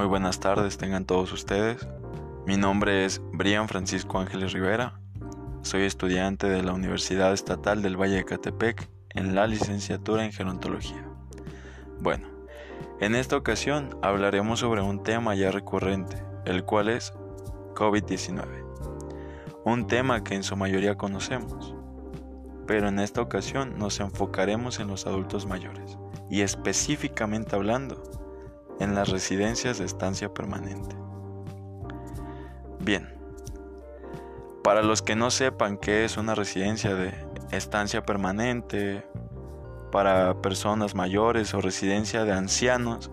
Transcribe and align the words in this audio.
Muy 0.00 0.08
buenas 0.08 0.40
tardes 0.40 0.78
tengan 0.78 1.04
todos 1.04 1.30
ustedes. 1.30 1.86
Mi 2.46 2.56
nombre 2.56 3.04
es 3.04 3.20
Brian 3.34 3.68
Francisco 3.68 4.18
Ángeles 4.18 4.54
Rivera. 4.54 4.98
Soy 5.60 5.82
estudiante 5.82 6.48
de 6.48 6.62
la 6.62 6.72
Universidad 6.72 7.34
Estatal 7.34 7.82
del 7.82 8.00
Valle 8.00 8.16
de 8.16 8.24
Catepec 8.24 8.88
en 9.10 9.34
la 9.34 9.46
licenciatura 9.46 10.24
en 10.24 10.32
gerontología. 10.32 11.06
Bueno, 12.00 12.28
en 13.00 13.14
esta 13.14 13.36
ocasión 13.36 13.90
hablaremos 14.00 14.60
sobre 14.60 14.80
un 14.80 15.02
tema 15.02 15.34
ya 15.34 15.50
recurrente, 15.50 16.16
el 16.46 16.64
cual 16.64 16.88
es 16.88 17.12
COVID-19. 17.74 18.46
Un 19.66 19.86
tema 19.86 20.24
que 20.24 20.34
en 20.34 20.44
su 20.44 20.56
mayoría 20.56 20.96
conocemos, 20.96 21.74
pero 22.66 22.88
en 22.88 23.00
esta 23.00 23.20
ocasión 23.20 23.78
nos 23.78 24.00
enfocaremos 24.00 24.80
en 24.80 24.88
los 24.88 25.06
adultos 25.06 25.44
mayores 25.44 25.98
y 26.30 26.40
específicamente 26.40 27.54
hablando 27.54 28.19
en 28.80 28.94
las 28.94 29.08
residencias 29.10 29.78
de 29.78 29.84
estancia 29.84 30.34
permanente. 30.34 30.96
Bien, 32.80 33.14
para 34.64 34.82
los 34.82 35.02
que 35.02 35.14
no 35.14 35.30
sepan 35.30 35.76
qué 35.76 36.04
es 36.04 36.16
una 36.16 36.34
residencia 36.34 36.94
de 36.94 37.14
estancia 37.52 38.02
permanente, 38.02 39.06
para 39.92 40.40
personas 40.40 40.94
mayores 40.94 41.54
o 41.54 41.60
residencia 41.60 42.24
de 42.24 42.32
ancianos, 42.32 43.10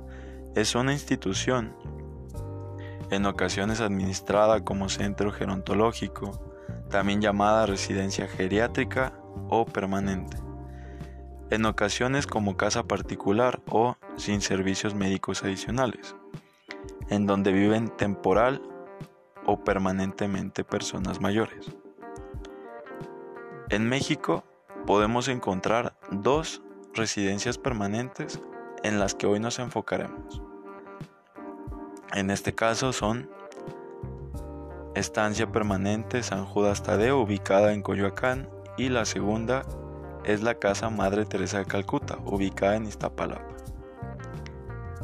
es 0.56 0.76
una 0.76 0.94
institución, 0.94 1.76
en 3.10 3.26
ocasiones 3.26 3.82
administrada 3.82 4.64
como 4.64 4.90
centro 4.90 5.32
gerontológico, 5.32 6.32
también 6.90 7.22
llamada 7.22 7.66
residencia 7.66 8.28
geriátrica 8.28 9.14
o 9.50 9.66
permanente, 9.66 10.38
en 11.50 11.66
ocasiones 11.66 12.28
como 12.28 12.58
casa 12.58 12.84
particular 12.84 13.62
o 13.70 13.95
sin 14.16 14.42
servicios 14.42 14.95
médicos 14.95 15.44
adicionales, 15.44 16.16
en 17.09 17.26
donde 17.26 17.52
viven 17.52 17.90
temporal 17.90 18.62
o 19.45 19.64
permanentemente 19.64 20.64
personas 20.64 21.22
mayores. 21.22 21.66
En 23.70 23.88
México 23.88 24.44
podemos 24.86 25.28
encontrar 25.28 25.98
dos 26.12 26.62
residencias 26.94 27.58
permanentes 27.58 28.42
en 28.84 29.00
las 29.00 29.16
que 29.16 29.28
hoy 29.28 29.40
nos 29.40 29.59
enfocaremos. 29.59 30.42
En 32.14 32.31
este 32.31 32.56
caso 32.56 32.94
son 32.94 33.30
Estancia 34.95 35.52
Permanente 35.52 36.23
San 36.23 36.45
Judas 36.45 36.81
Tadeo, 36.81 37.20
ubicada 37.20 37.73
en 37.73 37.81
Coyoacán, 37.81 38.50
y 38.78 38.90
la 38.90 39.06
segunda 39.06 39.64
es 40.28 40.44
la 40.44 40.56
Casa 40.56 40.89
Madre 40.89 41.25
Teresa 41.25 41.59
de 41.59 41.66
Calcuta, 41.66 42.17
ubicada 42.25 42.75
en 42.75 42.86
Iztapalapa. 42.86 43.47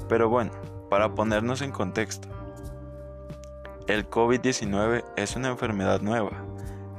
Pero 0.10 0.28
bueno, 0.28 0.52
para 0.90 1.16
ponernos 1.16 1.62
en 1.62 1.72
contexto, 1.72 2.28
el 3.88 4.10
COVID-19 4.10 5.06
es 5.16 5.38
una 5.38 5.48
enfermedad 5.48 6.02
nueva 6.02 6.32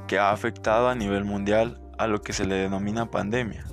que 0.07 0.17
ha 0.17 0.31
afectado 0.31 0.89
a 0.89 0.95
nivel 0.95 1.23
mundial 1.23 1.79
a 1.99 2.07
lo 2.07 2.21
que 2.21 2.33
se 2.33 2.47
le 2.47 2.55
denomina 2.55 3.11
pandemia. 3.11 3.63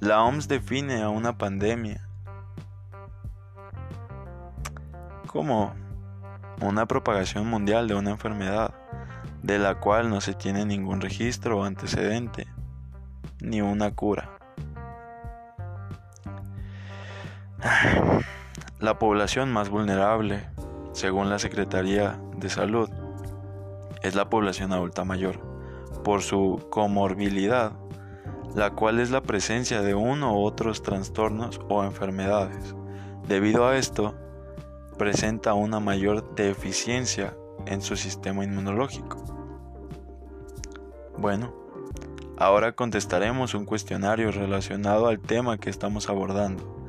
La 0.00 0.22
OMS 0.24 0.48
define 0.48 1.02
a 1.02 1.10
una 1.10 1.36
pandemia 1.36 2.08
como 5.26 5.74
una 6.62 6.86
propagación 6.86 7.46
mundial 7.48 7.86
de 7.86 7.96
una 7.96 8.12
enfermedad 8.12 8.72
de 9.42 9.58
la 9.58 9.78
cual 9.78 10.08
no 10.08 10.22
se 10.22 10.32
tiene 10.32 10.64
ningún 10.64 11.02
registro 11.02 11.58
o 11.58 11.64
antecedente 11.64 12.53
ni 13.44 13.60
una 13.60 13.94
cura. 13.94 14.38
La 18.78 18.98
población 18.98 19.52
más 19.52 19.68
vulnerable, 19.70 20.46
según 20.92 21.30
la 21.30 21.38
Secretaría 21.38 22.20
de 22.36 22.50
Salud, 22.50 22.90
es 24.02 24.14
la 24.14 24.28
población 24.28 24.72
adulta 24.72 25.04
mayor, 25.04 25.38
por 26.02 26.22
su 26.22 26.66
comorbilidad, 26.70 27.72
la 28.54 28.70
cual 28.70 29.00
es 29.00 29.10
la 29.10 29.22
presencia 29.22 29.80
de 29.80 29.94
uno 29.94 30.36
u 30.36 30.44
otros 30.44 30.82
trastornos 30.82 31.60
o 31.68 31.82
enfermedades. 31.84 32.74
Debido 33.26 33.66
a 33.66 33.76
esto, 33.76 34.14
presenta 34.98 35.54
una 35.54 35.80
mayor 35.80 36.34
deficiencia 36.34 37.34
en 37.66 37.80
su 37.80 37.96
sistema 37.96 38.44
inmunológico. 38.44 39.24
Bueno, 41.16 41.63
Ahora 42.36 42.72
contestaremos 42.72 43.54
un 43.54 43.64
cuestionario 43.64 44.32
relacionado 44.32 45.06
al 45.06 45.20
tema 45.20 45.56
que 45.56 45.70
estamos 45.70 46.08
abordando 46.08 46.84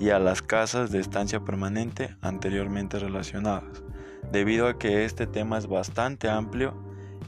y 0.00 0.10
a 0.10 0.18
las 0.18 0.42
casas 0.42 0.90
de 0.90 0.98
estancia 0.98 1.40
permanente 1.40 2.16
anteriormente 2.20 2.98
relacionadas, 2.98 3.84
debido 4.32 4.66
a 4.66 4.76
que 4.76 5.04
este 5.04 5.28
tema 5.28 5.56
es 5.56 5.68
bastante 5.68 6.28
amplio 6.28 6.74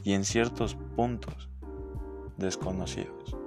y 0.03 0.13
en 0.13 0.25
ciertos 0.25 0.75
puntos 0.97 1.49
desconocidos. 2.37 3.37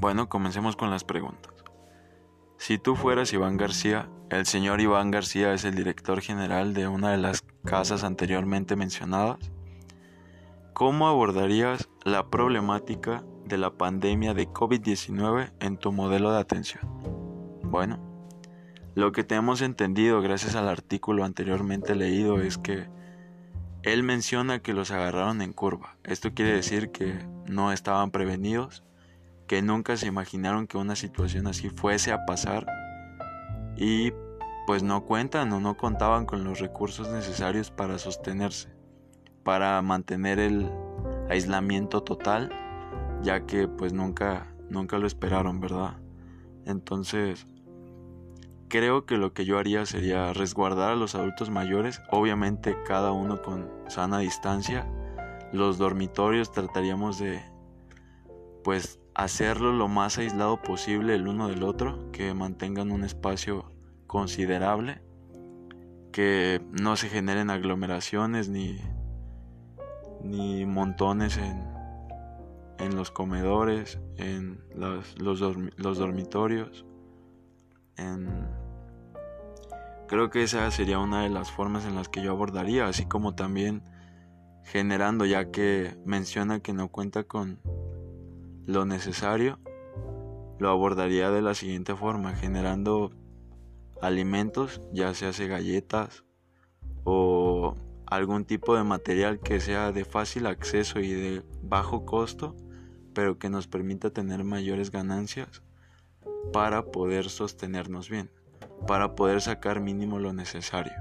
Bueno, 0.00 0.28
comencemos 0.28 0.74
con 0.76 0.90
las 0.90 1.04
preguntas. 1.04 1.65
Si 2.66 2.78
tú 2.78 2.96
fueras 2.96 3.32
Iván 3.32 3.56
García, 3.56 4.08
el 4.28 4.44
señor 4.44 4.80
Iván 4.80 5.12
García 5.12 5.54
es 5.54 5.64
el 5.64 5.76
director 5.76 6.20
general 6.20 6.74
de 6.74 6.88
una 6.88 7.12
de 7.12 7.16
las 7.16 7.44
casas 7.64 8.02
anteriormente 8.02 8.74
mencionadas, 8.74 9.38
¿cómo 10.72 11.06
abordarías 11.06 11.88
la 12.02 12.28
problemática 12.28 13.22
de 13.44 13.56
la 13.56 13.70
pandemia 13.70 14.34
de 14.34 14.48
COVID-19 14.48 15.52
en 15.60 15.76
tu 15.76 15.92
modelo 15.92 16.32
de 16.32 16.40
atención? 16.40 16.82
Bueno, 17.62 18.00
lo 18.96 19.12
que 19.12 19.22
tenemos 19.22 19.62
entendido 19.62 20.20
gracias 20.20 20.56
al 20.56 20.68
artículo 20.68 21.22
anteriormente 21.22 21.94
leído 21.94 22.40
es 22.40 22.58
que 22.58 22.88
él 23.84 24.02
menciona 24.02 24.58
que 24.58 24.74
los 24.74 24.90
agarraron 24.90 25.40
en 25.40 25.52
curva. 25.52 25.98
Esto 26.02 26.34
quiere 26.34 26.54
decir 26.54 26.90
que 26.90 27.16
no 27.46 27.70
estaban 27.70 28.10
prevenidos 28.10 28.82
que 29.46 29.62
nunca 29.62 29.96
se 29.96 30.06
imaginaron 30.06 30.66
que 30.66 30.78
una 30.78 30.96
situación 30.96 31.46
así 31.46 31.70
fuese 31.70 32.12
a 32.12 32.26
pasar 32.26 32.66
y 33.76 34.12
pues 34.66 34.82
no 34.82 35.04
cuentan 35.04 35.52
o 35.52 35.60
no 35.60 35.76
contaban 35.76 36.26
con 36.26 36.44
los 36.44 36.58
recursos 36.58 37.08
necesarios 37.08 37.70
para 37.70 37.98
sostenerse, 37.98 38.74
para 39.44 39.80
mantener 39.82 40.38
el 40.40 40.70
aislamiento 41.30 42.02
total, 42.02 42.50
ya 43.22 43.46
que 43.46 43.68
pues 43.68 43.92
nunca 43.92 44.52
nunca 44.68 44.98
lo 44.98 45.06
esperaron, 45.06 45.60
¿verdad? 45.60 45.96
Entonces, 46.64 47.46
creo 48.68 49.06
que 49.06 49.16
lo 49.16 49.32
que 49.32 49.44
yo 49.44 49.58
haría 49.58 49.86
sería 49.86 50.32
resguardar 50.32 50.92
a 50.92 50.96
los 50.96 51.14
adultos 51.14 51.50
mayores, 51.50 52.02
obviamente 52.10 52.76
cada 52.84 53.12
uno 53.12 53.42
con 53.42 53.70
sana 53.88 54.18
distancia. 54.18 54.86
Los 55.52 55.78
dormitorios 55.78 56.50
trataríamos 56.50 57.18
de 57.18 57.40
pues 58.64 58.98
hacerlo 59.16 59.72
lo 59.72 59.88
más 59.88 60.18
aislado 60.18 60.60
posible 60.60 61.14
el 61.14 61.26
uno 61.26 61.48
del 61.48 61.62
otro, 61.62 62.12
que 62.12 62.34
mantengan 62.34 62.92
un 62.92 63.02
espacio 63.02 63.72
considerable, 64.06 65.00
que 66.12 66.60
no 66.70 66.96
se 66.96 67.08
generen 67.08 67.48
aglomeraciones 67.48 68.50
ni, 68.50 68.78
ni 70.22 70.66
montones 70.66 71.38
en, 71.38 71.66
en 72.78 72.94
los 72.94 73.10
comedores, 73.10 73.98
en 74.18 74.62
los, 74.74 75.18
los, 75.18 75.40
dormitorios. 75.98 76.84
creo 80.08 80.28
que 80.28 80.42
esa 80.42 80.70
sería 80.70 80.98
una 80.98 81.22
de 81.22 81.30
las 81.30 81.50
formas 81.50 81.86
en 81.86 81.94
las 81.94 82.10
que 82.10 82.20
yo 82.20 82.32
abordaría, 82.32 82.86
así 82.86 83.06
como 83.06 83.34
también 83.34 83.82
generando, 84.62 85.24
ya 85.24 85.50
que 85.50 85.96
menciona 86.04 86.60
que 86.60 86.74
no 86.74 86.88
cuenta 86.88 87.24
con 87.24 87.60
lo 88.66 88.84
necesario, 88.84 89.58
lo 90.58 90.70
abordaría 90.70 91.30
de 91.30 91.42
la 91.42 91.54
siguiente 91.54 91.94
forma, 91.94 92.34
generando 92.34 93.12
alimentos, 94.02 94.80
ya 94.92 95.14
sea 95.14 95.32
galletas 95.46 96.24
o 97.04 97.76
algún 98.06 98.44
tipo 98.44 98.76
de 98.76 98.84
material 98.84 99.40
que 99.40 99.60
sea 99.60 99.92
de 99.92 100.04
fácil 100.04 100.46
acceso 100.46 101.00
y 101.00 101.12
de 101.12 101.42
bajo 101.62 102.04
costo, 102.04 102.56
pero 103.14 103.38
que 103.38 103.48
nos 103.48 103.68
permita 103.68 104.10
tener 104.10 104.44
mayores 104.44 104.90
ganancias 104.90 105.62
para 106.52 106.86
poder 106.86 107.30
sostenernos 107.30 108.10
bien, 108.10 108.30
para 108.86 109.14
poder 109.14 109.40
sacar 109.40 109.80
mínimo 109.80 110.18
lo 110.18 110.32
necesario. 110.32 110.92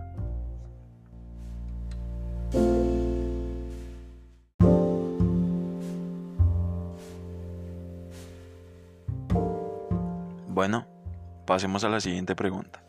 Bueno, 10.56 10.88
pasemos 11.46 11.84
a 11.84 11.90
la 11.90 12.00
siguiente 12.00 12.34
pregunta. 12.34 12.82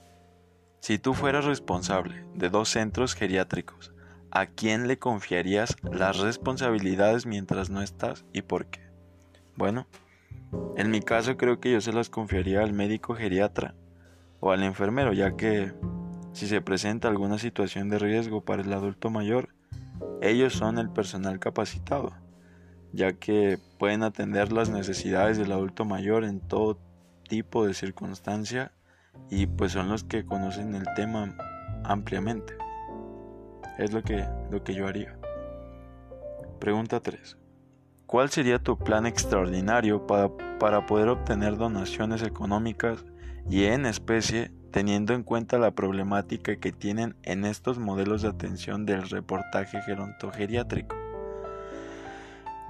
Si 0.79 1.01
tú 1.01 1.15
fueras 1.15 1.47
responsable 1.47 2.25
de 2.37 2.49
dos 2.49 2.69
centros 2.69 3.17
geriátricos 3.17 3.93
¿a 4.31 4.47
quién 4.47 4.87
le 4.87 5.01
confiarías 5.01 5.77
las 5.83 6.21
responsabilidades 6.21 7.27
mientras 7.27 7.69
no 7.69 7.83
estás 7.83 8.25
y 8.33 8.43
por 8.43 8.67
qué? 8.67 8.79
Bueno, 9.57 9.89
en 10.77 10.93
mi 10.93 11.01
caso 11.01 11.37
creo 11.37 11.59
que 11.59 11.73
yo 11.73 11.81
se 11.81 11.93
las 11.93 12.09
confiaría 12.09 12.61
al 12.61 12.73
médico 12.73 13.17
geriatra 13.17 13.75
o 14.39 14.53
al 14.53 14.63
enfermero, 14.63 15.13
ya 15.13 15.35
que 15.35 15.75
si 16.35 16.47
se 16.47 16.61
presenta 16.61 17.09
alguna 17.09 17.37
situación 17.37 17.89
de 17.89 17.99
riesgo 17.99 18.45
para 18.45 18.63
el 18.63 18.73
adulto 18.73 19.11
mayor, 19.11 19.49
ellos 20.23 20.53
son 20.53 20.79
el 20.79 20.91
personal 20.91 21.41
capacitado, 21.41 22.13
ya 22.93 23.15
que 23.15 23.59
pueden 23.81 24.05
atender 24.05 24.53
las 24.53 24.71
necesidades 24.71 25.37
del 25.37 25.51
adulto 25.51 25.85
mayor 25.85 26.23
en 26.23 26.39
todo 26.39 26.86
tipo 27.27 27.67
de 27.67 27.75
circunstancia 27.75 28.73
y 29.31 29.47
pues 29.47 29.73
son 29.73 29.89
los 29.89 30.05
que 30.05 30.25
conocen 30.25 30.75
el 30.75 30.87
tema 30.95 31.37
ampliamente. 31.85 32.57
Es 33.79 33.93
lo 33.93 34.03
que, 34.03 34.27
lo 34.51 34.63
que 34.63 34.75
yo 34.75 34.87
haría. 34.87 35.17
Pregunta 36.59 37.01
3. 37.01 37.37
¿Cuál 38.07 38.31
sería 38.31 38.59
tu 38.59 38.79
plan 38.79 39.05
extraordinario 39.05 40.07
para, 40.07 40.31
para 40.59 40.87
poder 40.87 41.09
obtener 41.09 41.57
donaciones 41.57 42.23
económicas 42.23 43.05
y 43.51 43.65
en 43.65 43.85
especie 43.85 44.53
teniendo 44.71 45.15
en 45.15 45.23
cuenta 45.23 45.59
la 45.59 45.71
problemática 45.71 46.57
que 46.57 46.73
tienen 46.73 47.17
en 47.23 47.45
estos 47.45 47.79
modelos 47.79 48.23
de 48.23 48.29
atención 48.29 48.87
del 48.87 49.09
reportaje 49.09 49.81
gerontogeriátrico? 49.83 50.95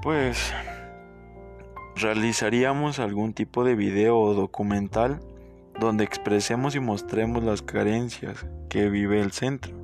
Pues 0.03 0.53
realizaríamos 1.97 2.99
algún 2.99 3.33
tipo 3.33 3.65
de 3.65 3.75
video 3.75 4.19
o 4.19 4.35
documental 4.35 5.21
donde 5.81 6.05
expresemos 6.05 6.75
y 6.75 6.81
mostremos 6.81 7.43
las 7.43 7.63
carencias 7.63 8.47
que 8.69 8.91
vive 8.91 9.21
el 9.21 9.33
centro 9.33 9.75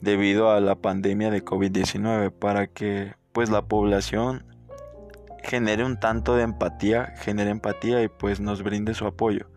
debido 0.00 0.50
a 0.50 0.60
la 0.60 0.74
pandemia 0.74 1.30
de 1.30 1.44
COVID-19 1.44 2.32
para 2.32 2.66
que 2.66 3.14
pues 3.32 3.50
la 3.50 3.62
población 3.62 4.44
genere 5.44 5.84
un 5.84 5.98
tanto 5.98 6.34
de 6.34 6.42
empatía, 6.42 7.14
genere 7.18 7.50
empatía 7.50 8.02
y 8.02 8.08
pues 8.08 8.40
nos 8.40 8.62
brinde 8.62 8.94
su 8.94 9.06
apoyo 9.06 9.48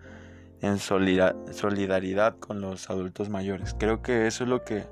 en 0.61 0.77
solidaridad 0.77 2.37
con 2.37 2.61
los 2.61 2.91
adultos 2.91 3.29
mayores. 3.29 3.75
Creo 3.79 4.03
que 4.03 4.27
eso 4.27 4.43
es 4.43 4.49
lo 4.49 4.63
que 4.63 4.85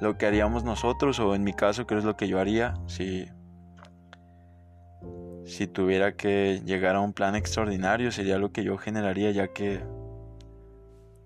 lo 0.00 0.16
que 0.16 0.26
haríamos 0.26 0.64
nosotros 0.64 1.18
o 1.20 1.34
en 1.34 1.44
mi 1.44 1.52
caso 1.52 1.86
creo 1.86 1.98
es 1.98 2.06
lo 2.06 2.16
que 2.16 2.26
yo 2.26 2.38
haría 2.38 2.74
si 2.86 3.26
si 5.50 5.66
tuviera 5.66 6.16
que 6.16 6.62
llegar 6.64 6.94
a 6.94 7.00
un 7.00 7.12
plan 7.12 7.34
extraordinario 7.34 8.12
sería 8.12 8.38
lo 8.38 8.52
que 8.52 8.62
yo 8.62 8.78
generaría 8.78 9.32
ya 9.32 9.48
que 9.48 9.80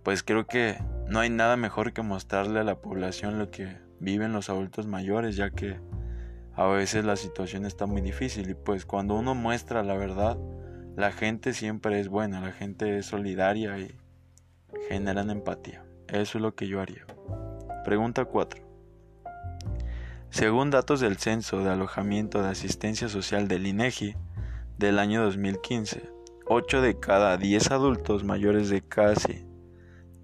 pues 0.02 0.22
creo 0.22 0.46
que 0.46 0.78
no 1.08 1.20
hay 1.20 1.30
nada 1.30 1.56
mejor 1.56 1.92
que 1.92 2.02
mostrarle 2.02 2.60
a 2.60 2.64
la 2.64 2.80
población 2.80 3.38
lo 3.38 3.50
que 3.50 3.76
viven 4.00 4.32
los 4.32 4.50
adultos 4.50 4.86
mayores, 4.86 5.36
ya 5.36 5.50
que 5.50 5.78
a 6.54 6.66
veces 6.66 7.04
la 7.04 7.16
situación 7.16 7.64
está 7.66 7.86
muy 7.86 8.00
difícil 8.00 8.50
y 8.50 8.54
pues 8.54 8.86
cuando 8.86 9.14
uno 9.14 9.34
muestra 9.34 9.82
la 9.82 9.96
verdad, 9.96 10.38
la 10.96 11.12
gente 11.12 11.52
siempre 11.52 12.00
es 12.00 12.08
buena, 12.08 12.40
la 12.40 12.52
gente 12.52 12.98
es 12.98 13.06
solidaria 13.06 13.78
y 13.78 13.94
generan 14.88 15.30
empatía. 15.30 15.84
Eso 16.08 16.38
es 16.38 16.42
lo 16.42 16.54
que 16.54 16.68
yo 16.68 16.80
haría. 16.80 17.06
Pregunta 17.84 18.24
4. 18.24 18.63
Según 20.34 20.70
datos 20.70 20.98
del 20.98 21.16
Censo 21.16 21.60
de 21.60 21.70
Alojamiento 21.70 22.42
de 22.42 22.48
Asistencia 22.48 23.08
Social 23.08 23.46
del 23.46 23.68
INEGI 23.68 24.16
del 24.78 24.98
año 24.98 25.22
2015, 25.22 26.10
8 26.46 26.80
de 26.80 26.98
cada 26.98 27.36
10 27.36 27.70
adultos 27.70 28.24
mayores 28.24 28.68
de 28.68 28.82
casi 28.82 29.46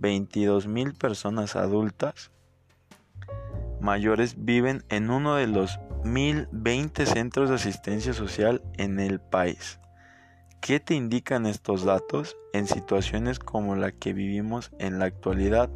22 0.01 0.67
mil 0.67 0.95
personas 0.95 1.55
adultas 1.55 2.33
mayores 3.81 4.35
viven 4.37 4.83
en 4.89 5.11
uno 5.11 5.37
de 5.37 5.47
los 5.47 5.79
1020 6.03 7.07
centros 7.07 7.49
de 7.49 7.55
asistencia 7.55 8.12
social 8.12 8.65
en 8.79 8.99
el 8.99 9.21
país. 9.21 9.79
¿Qué 10.61 10.81
te 10.81 10.95
indican 10.95 11.47
estos 11.47 11.85
datos 11.85 12.37
en 12.53 12.67
situaciones 12.67 13.39
como 13.39 13.77
la 13.77 13.93
que 13.93 14.12
vivimos 14.12 14.73
en 14.81 14.99
la 14.99 15.05
actualidad? 15.05 15.71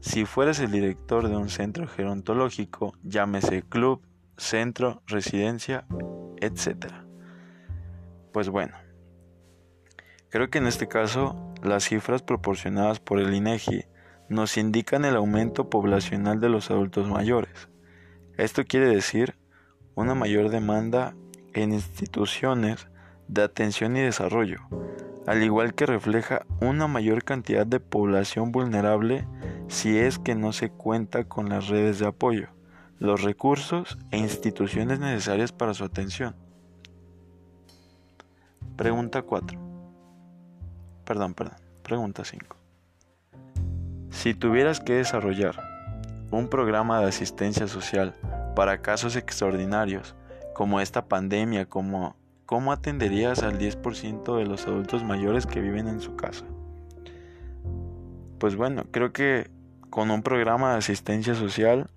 Si 0.00 0.24
fueras 0.24 0.60
el 0.60 0.70
director 0.70 1.28
de 1.28 1.36
un 1.36 1.48
centro 1.48 1.86
gerontológico, 1.86 2.94
llámese 3.02 3.62
club, 3.62 4.02
centro, 4.36 5.02
residencia, 5.06 5.86
etc. 6.40 6.92
Pues 8.32 8.48
bueno, 8.48 8.74
creo 10.28 10.50
que 10.50 10.58
en 10.58 10.66
este 10.66 10.88
caso 10.88 11.54
las 11.62 11.84
cifras 11.84 12.22
proporcionadas 12.22 13.00
por 13.00 13.18
el 13.18 13.34
INEGI 13.34 13.76
e 13.76 13.88
nos 14.28 14.56
indican 14.56 15.04
el 15.04 15.16
aumento 15.16 15.70
poblacional 15.70 16.40
de 16.40 16.48
los 16.48 16.70
adultos 16.70 17.08
mayores. 17.08 17.68
Esto 18.36 18.64
quiere 18.64 18.88
decir 18.88 19.36
una 19.94 20.14
mayor 20.14 20.50
demanda 20.50 21.14
en 21.54 21.72
instituciones 21.72 22.88
de 23.28 23.42
atención 23.42 23.96
y 23.96 24.00
desarrollo, 24.00 24.60
al 25.26 25.42
igual 25.42 25.74
que 25.74 25.86
refleja 25.86 26.44
una 26.60 26.86
mayor 26.86 27.24
cantidad 27.24 27.66
de 27.66 27.80
población 27.80 28.52
vulnerable 28.52 29.26
si 29.68 29.98
es 29.98 30.18
que 30.18 30.34
no 30.34 30.52
se 30.52 30.70
cuenta 30.70 31.24
con 31.24 31.48
las 31.48 31.68
redes 31.68 31.98
de 31.98 32.06
apoyo, 32.06 32.48
los 32.98 33.22
recursos 33.22 33.98
e 34.10 34.18
instituciones 34.18 35.00
necesarias 35.00 35.52
para 35.52 35.74
su 35.74 35.84
atención. 35.84 36.34
Pregunta 38.76 39.22
4. 39.22 39.58
Perdón, 41.04 41.34
perdón. 41.34 41.56
Pregunta 41.82 42.24
5. 42.24 42.56
Si 44.10 44.34
tuvieras 44.34 44.80
que 44.80 44.94
desarrollar 44.94 45.56
un 46.30 46.48
programa 46.48 47.00
de 47.00 47.06
asistencia 47.06 47.68
social 47.68 48.14
para 48.54 48.82
casos 48.82 49.14
extraordinarios 49.14 50.14
como 50.54 50.80
esta 50.80 51.06
pandemia, 51.06 51.66
¿cómo 51.66 52.16
atenderías 52.72 53.42
al 53.42 53.58
10% 53.58 54.38
de 54.38 54.46
los 54.46 54.66
adultos 54.66 55.04
mayores 55.04 55.46
que 55.46 55.60
viven 55.60 55.86
en 55.86 56.00
su 56.00 56.16
casa? 56.16 56.44
Pues 58.38 58.56
bueno, 58.56 58.84
creo 58.90 59.12
que 59.12 59.50
con 59.90 60.10
un 60.10 60.22
programa 60.22 60.72
de 60.72 60.78
asistencia 60.78 61.34
social, 61.34 61.90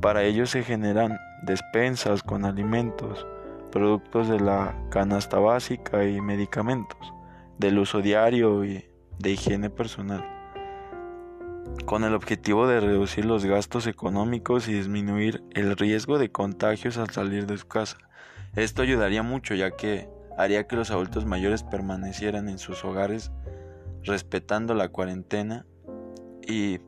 para 0.00 0.22
ellos 0.22 0.50
se 0.50 0.62
generan 0.62 1.18
despensas 1.42 2.22
con 2.22 2.44
alimentos, 2.44 3.26
productos 3.70 4.28
de 4.28 4.40
la 4.40 4.74
canasta 4.90 5.38
básica 5.38 6.04
y 6.04 6.20
medicamentos 6.20 7.12
del 7.58 7.78
uso 7.78 8.00
diario 8.00 8.64
y 8.64 8.84
de 9.18 9.30
higiene 9.30 9.68
personal, 9.68 10.24
con 11.84 12.04
el 12.04 12.14
objetivo 12.14 12.66
de 12.66 12.80
reducir 12.80 13.24
los 13.24 13.44
gastos 13.44 13.86
económicos 13.86 14.68
y 14.68 14.72
disminuir 14.72 15.42
el 15.52 15.76
riesgo 15.76 16.18
de 16.18 16.32
contagios 16.32 16.96
al 16.96 17.10
salir 17.10 17.46
de 17.46 17.58
su 17.58 17.68
casa. 17.68 17.98
Esto 18.56 18.82
ayudaría 18.82 19.22
mucho 19.22 19.54
ya 19.54 19.72
que 19.72 20.08
haría 20.36 20.66
que 20.66 20.76
los 20.76 20.90
adultos 20.90 21.26
mayores 21.26 21.62
permanecieran 21.62 22.48
en 22.48 22.58
sus 22.58 22.84
hogares 22.84 23.30
respetando 24.04 24.74
la 24.74 24.88
cuarentena 24.88 25.66
y 26.46 26.80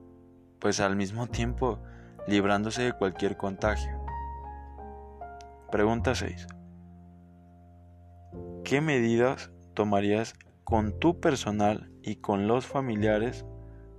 pues 0.62 0.78
al 0.78 0.94
mismo 0.94 1.26
tiempo 1.26 1.80
librándose 2.28 2.82
de 2.82 2.92
cualquier 2.92 3.36
contagio. 3.36 3.90
Pregunta 5.72 6.14
6. 6.14 6.46
¿Qué 8.62 8.80
medidas 8.80 9.50
tomarías 9.74 10.34
con 10.62 10.96
tu 11.00 11.18
personal 11.18 11.90
y 12.02 12.16
con 12.16 12.46
los 12.46 12.64
familiares 12.64 13.44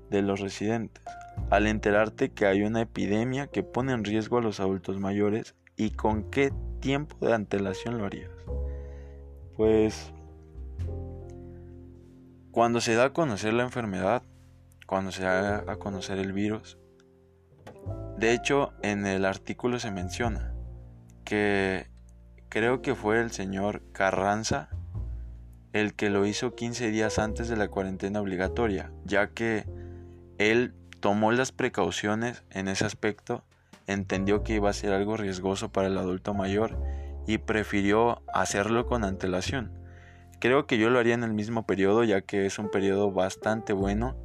de 0.10 0.22
los 0.22 0.40
residentes, 0.40 1.04
al 1.50 1.68
enterarte 1.68 2.32
que 2.32 2.46
hay 2.46 2.64
una 2.64 2.82
epidemia 2.82 3.48
que 3.48 3.64
pone 3.64 3.92
en 3.92 4.06
riesgo 4.06 4.38
a 4.38 4.42
los 4.42 4.62
adultos 4.62 5.00
mayores 5.00 5.56
y 5.76 5.92
con 5.92 6.30
qué 6.32 6.54
tiempo 6.80 7.18
de 7.26 7.34
antelación 7.34 7.98
lo 7.98 8.06
harías. 8.06 8.32
Pues 9.58 10.14
cuando 12.52 12.80
se 12.80 12.96
da 12.96 13.06
a 13.06 13.14
conocer 13.14 13.54
la 13.54 13.64
enfermedad, 13.64 14.24
cuando 14.86 15.12
se 15.12 15.24
da 15.24 15.64
a 15.68 15.76
conocer 15.78 16.20
el 16.20 16.34
virus, 16.34 16.78
de 18.18 18.34
hecho 18.34 18.74
en 18.82 19.06
el 19.06 19.26
artículo 19.26 19.80
se 19.80 19.92
menciona 19.92 20.54
que 21.24 21.88
creo 22.50 22.82
que 22.82 22.96
fue 22.96 23.20
el 23.20 23.32
señor 23.32 23.82
Carranza 23.92 24.70
el 25.74 25.96
que 25.96 26.10
lo 26.10 26.26
hizo 26.26 26.54
15 26.54 26.92
días 26.92 27.18
antes 27.18 27.50
de 27.50 27.58
la 27.58 27.68
cuarentena 27.68 28.22
obligatoria, 28.22 28.92
ya 29.06 29.30
que 29.32 29.66
él 30.38 30.76
tomó 31.00 31.32
las 31.32 31.52
precauciones 31.52 32.44
en 32.52 32.68
ese 32.68 32.86
aspecto, 32.86 33.44
entendió 33.88 34.44
que 34.44 34.54
iba 34.54 34.70
a 34.70 34.74
ser 34.74 34.94
algo 34.94 35.18
riesgoso 35.18 35.72
para 35.72 35.88
el 35.88 35.98
adulto 35.98 36.34
mayor 36.34 36.78
y 37.26 37.40
prefirió 37.40 38.22
hacerlo 38.34 38.86
con 38.86 39.04
antelación. 39.04 39.72
Creo 40.40 40.68
que 40.68 40.78
yo 40.78 40.90
lo 40.90 41.00
haría 41.00 41.16
en 41.16 41.24
el 41.24 41.34
mismo 41.34 41.66
periodo, 41.66 42.04
ya 42.04 42.22
que 42.22 42.46
es 42.46 42.60
un 42.60 42.70
periodo 42.70 43.12
bastante 43.12 43.74
bueno, 43.74 44.16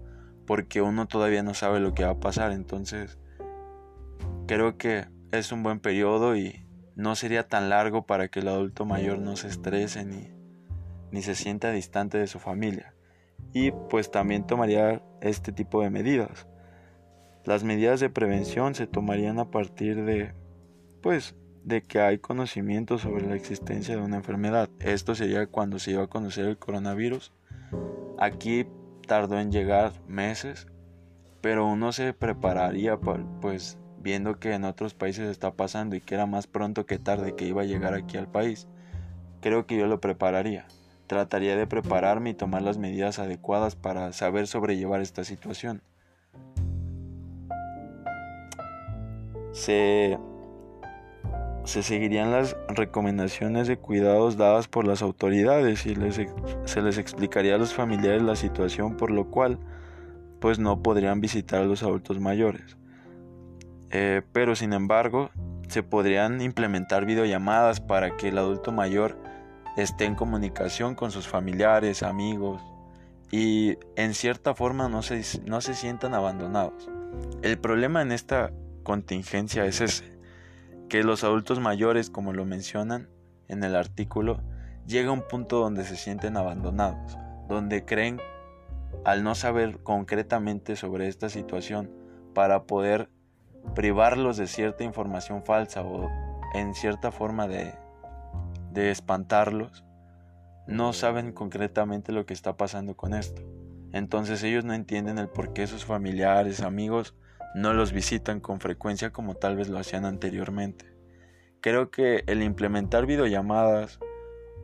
porque 0.49 0.83
uno 0.83 1.07
todavía 1.07 1.45
no 1.45 1.55
sabe 1.55 1.79
lo 1.79 1.95
que 1.95 2.05
va 2.05 2.11
a 2.11 2.21
pasar, 2.21 2.51
entonces 2.51 3.19
creo 4.49 4.77
que 4.77 5.07
es 5.31 5.53
un 5.53 5.63
buen 5.63 5.79
periodo 5.79 6.37
y 6.37 6.67
no 6.97 7.15
sería 7.15 7.47
tan 7.47 7.69
largo 7.69 8.07
para 8.07 8.27
que 8.27 8.41
el 8.41 8.49
adulto 8.49 8.85
mayor 8.85 9.21
no 9.21 9.37
se 9.37 9.47
estrese 9.47 10.05
ni 10.05 10.37
ni 11.11 11.23
se 11.23 11.35
sienta 11.35 11.71
distante 11.71 12.19
de 12.19 12.27
su 12.27 12.39
familia. 12.39 12.95
Y 13.53 13.71
pues 13.71 14.11
también 14.11 14.47
tomaría 14.47 15.03
este 15.21 15.53
tipo 15.53 15.83
de 15.83 15.91
medidas. 15.91 16.47
Las 17.45 17.65
medidas 17.65 18.01
de 18.01 18.11
prevención 18.11 18.75
se 18.75 18.87
tomarían 18.87 19.39
a 19.39 19.51
partir 19.51 20.05
de, 20.05 20.35
pues, 21.01 21.35
de 21.65 21.83
que 21.83 22.01
hay 22.01 22.19
conocimiento 22.19 22.99
sobre 22.99 23.27
la 23.27 23.37
existencia 23.37 23.97
de 23.97 24.03
una 24.03 24.17
enfermedad. 24.17 24.69
Esto 24.81 25.15
sería 25.15 25.47
cuando 25.47 25.79
se 25.79 25.93
iba 25.93 26.03
a 26.03 26.09
conocer 26.09 26.47
el 26.47 26.59
coronavirus. 26.59 27.33
Aquí 28.19 28.67
tardó 29.09 29.41
en 29.41 29.51
llegar 29.51 29.93
meses, 30.07 30.69
pero 31.41 31.67
uno 31.67 31.91
se 31.91 32.13
prepararía, 32.13 32.97
pues, 32.99 33.77
viendo 34.01 34.39
que 34.39 34.53
en 34.53 34.65
otros 34.65 34.95
países 34.95 35.29
está 35.29 35.53
pasando 35.53 35.97
y 35.97 36.01
que 36.01 36.15
era 36.15 36.27
más 36.27 36.47
pronto 36.47 36.87
que 36.87 37.01
tarde 37.01 37.35
que 37.35 37.47
iba 37.47 37.63
a 37.63 37.65
llegar 37.65 37.95
aquí 37.95 38.17
al 38.17 38.29
país. 38.29 38.69
Creo 39.41 39.67
que 39.67 39.77
yo 39.77 39.89
lo 39.89 40.01
prepararía. 40.01 40.67
Trataría 41.09 41.57
de 41.57 41.67
prepararme 41.67 42.31
y 42.31 42.35
tomar 42.35 42.63
las 42.63 42.79
medidas 42.79 43.19
adecuadas 43.19 43.75
para 43.75 44.13
saber 44.13 44.47
sobrellevar 44.47 45.01
esta 45.01 45.25
situación. 45.25 45.83
Se, 49.53 50.19
se 51.69 51.83
seguirían 51.83 52.33
las 52.33 52.57
recomendaciones 52.69 53.69
de 53.69 53.77
cuidados 53.77 54.39
dadas 54.39 54.69
por 54.69 54.87
las 54.87 55.03
autoridades 55.03 55.85
y 55.85 55.95
se 56.65 56.81
les 56.81 56.97
explicaría 56.97 57.57
a 57.57 57.59
los 57.59 57.75
familiares 57.75 58.23
la 58.23 58.37
situación 58.37 58.97
por 58.97 59.11
lo 59.11 59.27
cual 59.31 59.59
pues 60.41 60.59
no 60.59 60.83
podrían 60.83 61.21
visitar 61.21 61.61
a 61.61 61.67
los 61.67 61.83
adultos 61.83 62.21
mayores. 62.21 62.79
Eh, 63.91 64.23
pero 64.33 64.57
sin 64.57 64.73
embargo, 64.73 65.29
se 65.69 65.83
podrían 65.83 66.41
implementar 66.41 67.05
videollamadas 67.05 67.83
para 67.83 68.17
que 68.17 68.29
el 68.29 68.39
adulto 68.39 68.73
mayor 68.73 69.19
esté 69.77 70.07
en 70.07 70.15
comunicación 70.15 70.95
con 70.95 71.11
sus 71.11 71.29
familiares, 71.29 72.03
amigos 72.03 72.63
y 73.31 73.77
en 73.97 74.15
cierta 74.15 74.55
forma 74.55 74.89
no 74.89 75.03
se, 75.03 75.23
no 75.45 75.61
se 75.61 75.75
sientan 75.75 76.15
abandonados. 76.15 76.89
El 77.43 77.59
problema 77.59 78.01
en 78.01 78.13
esta 78.13 78.53
contingencia 78.85 79.67
es 79.67 79.83
ese, 79.83 80.18
que 80.89 81.03
los 81.03 81.25
adultos 81.25 81.61
mayores, 81.61 82.11
como 82.11 82.33
lo 82.33 82.45
mencionan 82.45 83.09
en 83.49 83.65
el 83.65 83.77
artículo, 83.77 84.41
llega 84.87 85.11
a 85.11 85.13
un 85.13 85.27
punto 85.27 85.59
donde 85.61 85.85
se 85.85 85.97
sienten 85.97 86.37
abandonados, 86.37 87.19
donde 87.49 87.85
creen, 87.85 88.21
al 89.05 89.23
no 89.23 89.35
saber 89.35 89.79
concretamente 89.83 90.77
sobre 90.77 91.09
esta 91.09 91.29
situación, 91.29 91.91
para 92.35 92.65
poder 92.65 93.11
privarlos 93.75 94.37
de 94.37 94.47
cierta 94.47 94.85
información 94.85 95.43
falsa 95.45 95.83
o 95.83 96.09
en 96.55 96.75
cierta 96.75 97.11
forma 97.11 97.49
de 97.49 97.75
de 98.79 98.91
espantarlos, 98.91 99.85
no 100.67 100.93
saben 100.93 101.33
concretamente 101.33 102.13
lo 102.13 102.27
que 102.27 102.35
está 102.35 102.57
pasando 102.57 102.97
con 102.97 103.15
esto. 103.15 103.43
Entonces 103.93 104.43
ellos 104.43 104.65
no 104.65 104.75
entienden 104.75 105.19
el 105.19 105.29
por 105.29 105.53
qué 105.53 105.67
sus 105.67 105.85
familiares, 105.85 106.61
amigos, 106.61 107.15
no 107.55 107.73
los 107.73 107.93
visitan 107.93 108.41
con 108.41 108.61
frecuencia 108.61 109.11
como 109.11 109.35
tal 109.35 109.57
vez 109.57 109.69
lo 109.69 109.79
hacían 109.79 110.05
anteriormente. 110.05 110.87
Creo 111.61 111.91
que 111.91 112.23
el 112.27 112.43
implementar 112.43 113.07
videollamadas 113.07 113.99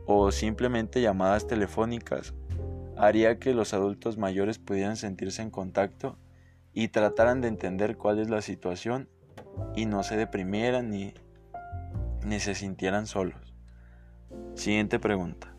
o 0.05 0.31
simplemente 0.31 1.01
llamadas 1.01 1.47
telefónicas 1.47 2.33
haría 2.97 3.39
que 3.39 3.53
los 3.53 3.73
adultos 3.73 4.17
mayores 4.17 4.59
pudieran 4.59 4.97
sentirse 4.97 5.41
en 5.41 5.51
contacto 5.51 6.17
y 6.73 6.89
trataran 6.89 7.41
de 7.41 7.47
entender 7.47 7.97
cuál 7.97 8.19
es 8.19 8.29
la 8.29 8.41
situación 8.41 9.09
y 9.75 9.85
no 9.85 10.03
se 10.03 10.17
deprimieran 10.17 10.89
ni, 10.89 11.13
ni 12.23 12.39
se 12.39 12.55
sintieran 12.55 13.07
solos. 13.07 13.53
Siguiente 14.53 14.99
pregunta. 14.99 15.53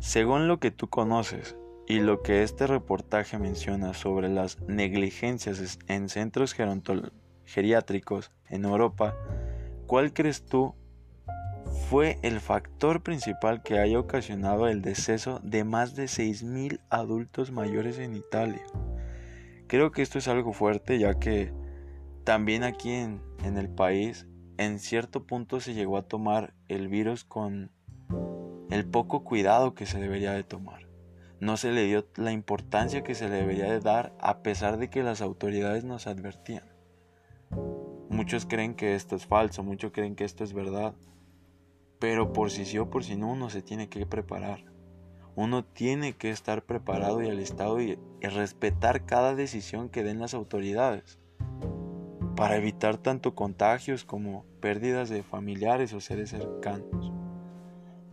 Según 0.00 0.48
lo 0.48 0.60
que 0.60 0.70
tú 0.70 0.88
conoces 0.88 1.56
y 1.88 2.00
lo 2.00 2.22
que 2.22 2.42
este 2.42 2.66
reportaje 2.66 3.38
menciona 3.38 3.94
sobre 3.94 4.28
las 4.28 4.60
negligencias 4.68 5.78
en 5.88 6.10
centros 6.10 6.54
geriátricos 7.46 8.30
en 8.50 8.66
Europa, 8.66 9.16
¿cuál 9.86 10.12
crees 10.12 10.44
tú 10.44 10.74
fue 11.88 12.18
el 12.22 12.40
factor 12.40 13.02
principal 13.02 13.62
que 13.62 13.78
haya 13.78 13.98
ocasionado 13.98 14.68
el 14.68 14.82
deceso 14.82 15.40
de 15.42 15.64
más 15.64 15.96
de 15.96 16.04
6.000 16.04 16.80
adultos 16.90 17.52
mayores 17.52 17.98
en 17.98 18.14
Italia? 18.14 18.62
Creo 19.66 19.90
que 19.90 20.02
esto 20.02 20.18
es 20.18 20.28
algo 20.28 20.52
fuerte 20.52 20.98
ya 20.98 21.14
que 21.14 21.54
también 22.24 22.64
aquí 22.64 22.92
en, 22.92 23.22
en 23.44 23.56
el 23.56 23.70
país 23.70 24.26
en 24.58 24.78
cierto 24.78 25.24
punto 25.24 25.60
se 25.60 25.72
llegó 25.72 25.96
a 25.96 26.02
tomar 26.02 26.52
el 26.68 26.88
virus 26.88 27.24
con 27.24 27.70
el 28.70 28.84
poco 28.84 29.24
cuidado 29.24 29.74
que 29.74 29.86
se 29.86 29.98
debería 29.98 30.32
de 30.32 30.44
tomar. 30.44 30.87
No 31.40 31.56
se 31.56 31.70
le 31.70 31.84
dio 31.84 32.06
la 32.16 32.32
importancia 32.32 33.04
que 33.04 33.14
se 33.14 33.28
le 33.28 33.36
debería 33.36 33.70
de 33.70 33.80
dar 33.80 34.12
a 34.20 34.42
pesar 34.42 34.76
de 34.76 34.90
que 34.90 35.02
las 35.02 35.20
autoridades 35.20 35.84
nos 35.84 36.06
advertían. 36.06 36.64
Muchos 38.10 38.46
creen 38.46 38.74
que 38.74 38.94
esto 38.94 39.14
es 39.14 39.26
falso, 39.26 39.62
muchos 39.62 39.92
creen 39.92 40.16
que 40.16 40.24
esto 40.24 40.42
es 40.42 40.52
verdad, 40.52 40.94
pero 41.98 42.32
por 42.32 42.50
si 42.50 42.64
sí 42.64 42.78
o 42.78 42.90
por 42.90 43.04
si 43.04 43.16
no 43.16 43.30
uno 43.30 43.50
se 43.50 43.62
tiene 43.62 43.88
que 43.88 44.06
preparar. 44.06 44.64
Uno 45.36 45.64
tiene 45.64 46.14
que 46.14 46.30
estar 46.30 46.64
preparado 46.64 47.22
y 47.22 47.28
alistado 47.28 47.80
y, 47.80 47.98
y 48.20 48.26
respetar 48.26 49.06
cada 49.06 49.36
decisión 49.36 49.88
que 49.88 50.02
den 50.02 50.18
las 50.18 50.34
autoridades 50.34 51.20
para 52.34 52.56
evitar 52.56 52.98
tanto 52.98 53.34
contagios 53.34 54.04
como 54.04 54.44
pérdidas 54.60 55.08
de 55.08 55.22
familiares 55.22 55.92
o 55.92 56.00
seres 56.00 56.30
cercanos. 56.30 57.12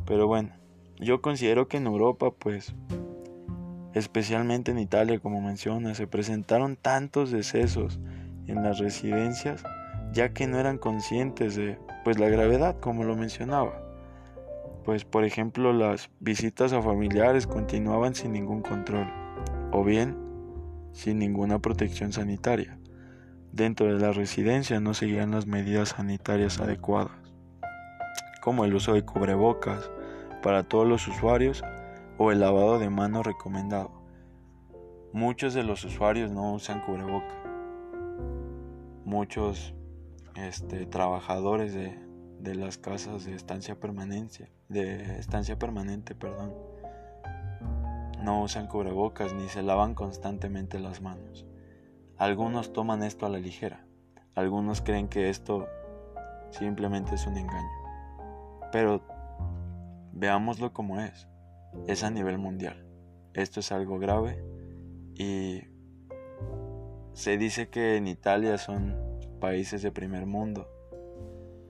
Pero 0.05 0.27
bueno, 0.27 0.51
yo 0.99 1.21
considero 1.21 1.67
que 1.67 1.77
en 1.77 1.87
Europa, 1.87 2.31
pues, 2.31 2.73
especialmente 3.95 4.69
en 4.69 4.77
Italia, 4.77 5.19
como 5.19 5.41
menciona, 5.41 5.95
se 5.95 6.05
presentaron 6.05 6.75
tantos 6.75 7.31
decesos 7.31 7.99
en 8.45 8.61
las 8.61 8.77
residencias, 8.77 9.63
ya 10.13 10.29
que 10.29 10.45
no 10.45 10.59
eran 10.59 10.77
conscientes 10.77 11.55
de, 11.55 11.79
pues, 12.03 12.19
la 12.19 12.29
gravedad, 12.29 12.79
como 12.79 13.03
lo 13.03 13.15
mencionaba. 13.15 13.81
Pues, 14.83 15.03
por 15.03 15.23
ejemplo, 15.23 15.73
las 15.73 16.11
visitas 16.19 16.71
a 16.73 16.83
familiares 16.83 17.47
continuaban 17.47 18.13
sin 18.13 18.33
ningún 18.33 18.61
control, 18.61 19.07
o 19.71 19.83
bien 19.83 20.15
sin 20.91 21.17
ninguna 21.17 21.57
protección 21.57 22.13
sanitaria 22.13 22.77
dentro 23.55 23.87
de 23.87 23.99
la 23.99 24.11
residencia 24.11 24.81
no 24.81 24.93
seguían 24.93 25.31
las 25.31 25.47
medidas 25.47 25.89
sanitarias 25.89 26.59
adecuadas, 26.59 27.15
como 28.41 28.65
el 28.65 28.75
uso 28.75 28.93
de 28.93 29.03
cubrebocas 29.03 29.89
para 30.43 30.63
todos 30.63 30.85
los 30.85 31.07
usuarios 31.07 31.63
o 32.17 32.31
el 32.31 32.39
lavado 32.39 32.79
de 32.79 32.89
manos 32.89 33.25
recomendado. 33.25 33.91
Muchos 35.13 35.53
de 35.53 35.63
los 35.63 35.83
usuarios 35.83 36.31
no 36.31 36.53
usan 36.53 36.81
cubreboca. 36.81 37.35
Muchos 39.05 39.73
este, 40.35 40.85
trabajadores 40.85 41.73
de, 41.73 41.97
de 42.39 42.55
las 42.55 42.77
casas 42.77 43.25
de 43.25 43.35
estancia 43.35 43.79
permanencia, 43.79 44.49
de 44.69 45.19
estancia 45.19 45.57
permanente, 45.57 46.15
perdón, 46.15 46.53
no 48.21 48.41
usan 48.41 48.67
cubrebocas 48.67 49.33
ni 49.33 49.47
se 49.49 49.61
lavan 49.61 49.93
constantemente 49.93 50.79
las 50.79 51.01
manos. 51.01 51.45
Algunos 52.17 52.73
toman 52.73 53.03
esto 53.03 53.25
a 53.25 53.29
la 53.29 53.39
ligera, 53.39 53.85
algunos 54.35 54.81
creen 54.81 55.07
que 55.07 55.29
esto 55.29 55.67
simplemente 56.49 57.15
es 57.15 57.27
un 57.27 57.37
engaño. 57.37 57.69
Pero 58.71 59.01
veámoslo 60.13 60.73
como 60.73 60.99
es, 60.99 61.27
es 61.87 62.03
a 62.03 62.09
nivel 62.09 62.37
mundial. 62.37 62.85
Esto 63.33 63.59
es 63.59 63.71
algo 63.71 63.99
grave 63.99 64.43
y 65.15 65.61
se 67.13 67.37
dice 67.37 67.69
que 67.69 67.97
en 67.97 68.07
Italia 68.07 68.57
son 68.57 68.95
países 69.39 69.81
de 69.81 69.91
primer 69.91 70.25
mundo. 70.25 70.69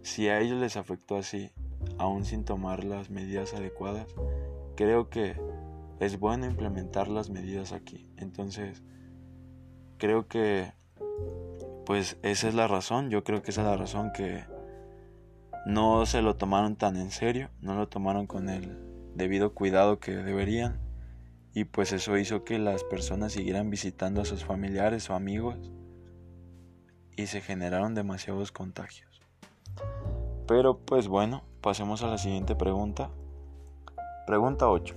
Si 0.03 0.29
a 0.29 0.39
ellos 0.39 0.59
les 0.59 0.77
afectó 0.77 1.17
así, 1.17 1.51
aún 1.97 2.25
sin 2.25 2.45
tomar 2.45 2.83
las 2.83 3.09
medidas 3.09 3.53
adecuadas, 3.53 4.07
creo 4.75 5.09
que 5.09 5.35
es 6.00 6.19
bueno 6.19 6.45
implementar 6.45 7.07
las 7.07 7.29
medidas 7.29 7.71
aquí. 7.71 8.12
Entonces, 8.17 8.83
creo 9.97 10.27
que 10.27 10.74
pues 11.85 12.17
esa 12.24 12.47
es 12.47 12.55
la 12.55 12.67
razón, 12.67 13.09
yo 13.09 13.24
creo 13.24 13.41
que 13.41 13.51
esa 13.51 13.62
es 13.62 13.67
la 13.67 13.77
razón 13.77 14.12
que 14.12 14.43
no 15.65 16.05
se 16.05 16.21
lo 16.21 16.35
tomaron 16.35 16.75
tan 16.75 16.97
en 16.97 17.12
serio, 17.12 17.50
no 17.62 17.75
lo 17.75 17.88
tomaron 17.88 18.27
con 18.27 18.50
el 18.50 18.85
debido 19.15 19.53
cuidado 19.53 20.00
que 20.00 20.12
deberían 20.15 20.79
y 21.53 21.63
pues 21.63 21.93
eso 21.93 22.17
hizo 22.17 22.43
que 22.43 22.60
las 22.60 22.84
personas 22.84 23.31
siguieran 23.31 23.69
visitando 23.69 24.22
a 24.22 24.25
sus 24.25 24.43
familiares 24.43 25.10
o 25.10 25.15
amigos 25.15 25.72
y 27.15 27.27
se 27.27 27.39
generaron 27.41 27.95
demasiados 27.95 28.51
contagios. 28.51 29.22
Pero 30.48 30.79
pues 30.79 31.07
bueno, 31.07 31.43
pasemos 31.62 32.03
a 32.03 32.07
la 32.07 32.17
siguiente 32.17 32.55
pregunta. 32.55 33.10
Pregunta 34.27 34.69
8. 34.69 34.95